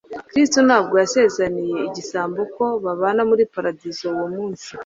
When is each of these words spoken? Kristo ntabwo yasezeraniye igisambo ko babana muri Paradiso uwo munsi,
Kristo 0.29 0.57
ntabwo 0.67 0.93
yasezeraniye 1.01 1.75
igisambo 1.87 2.41
ko 2.55 2.65
babana 2.83 3.21
muri 3.29 3.43
Paradiso 3.55 4.03
uwo 4.15 4.27
munsi, 4.35 4.69